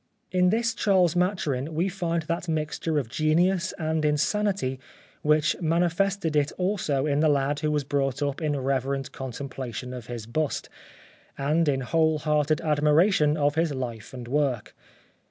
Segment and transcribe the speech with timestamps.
[0.31, 4.79] In this Charles Maturin we find that mixture of genius and insanity
[5.21, 9.95] which manifested it also in the lad who was brought up in reverent con templation
[9.95, 10.69] of his bust,
[11.37, 14.73] and in whole hearted admiration of his life and work.